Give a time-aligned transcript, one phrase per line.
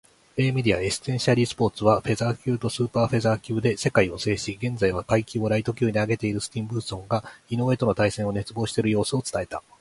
[0.35, 9.61] 米メディア「エッセンシャリースポーツ」は、フェザー級とスーパーフェザー級で世界を制し、現在は階級をライト級に上げているスティーブンソンが井上との対戦を熱望している様子を伝えた。